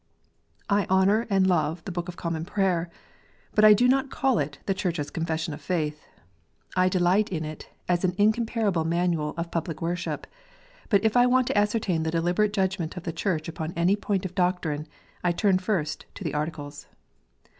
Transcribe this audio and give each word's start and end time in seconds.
I 0.67 0.87
honour 0.89 1.27
and 1.29 1.45
love 1.45 1.85
the 1.85 1.91
book 1.91 2.07
of 2.09 2.17
Common 2.17 2.43
Prayer, 2.43 2.89
but 3.53 3.63
I 3.63 3.73
do 3.73 3.87
not 3.87 4.09
call 4.09 4.39
it 4.39 4.57
the 4.65 4.73
Church 4.73 4.97
s 4.97 5.11
Confession 5.11 5.53
of 5.53 5.61
faith. 5.61 6.07
I 6.75 6.89
delight 6.89 7.29
in 7.31 7.45
it 7.45 7.69
as 7.87 8.03
an 8.03 8.15
incomparable 8.17 8.83
manual 8.83 9.35
of 9.37 9.51
public 9.51 9.79
worship, 9.79 10.25
but 10.89 11.03
if 11.05 11.15
I 11.15 11.27
want 11.27 11.45
to 11.49 11.55
ascertain 11.59 12.01
the 12.01 12.09
deliberate 12.09 12.51
judgment 12.51 12.97
of 12.97 13.03
the 13.03 13.13
Church 13.13 13.47
upon 13.47 13.73
any 13.73 13.95
point 13.95 14.25
of 14.25 14.33
doctrine, 14.33 14.87
I 15.23 15.31
turn 15.33 15.59
first 15.59 16.07
to 16.15 16.23
the 16.23 16.33
Articles. 16.33 16.87